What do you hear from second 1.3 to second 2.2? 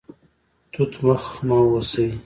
مه اوسئ